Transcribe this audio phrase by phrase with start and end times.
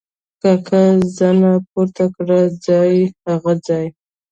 [0.41, 0.81] کاکا
[1.17, 2.39] زنه پورته کړه:
[3.27, 3.85] هغه ځای!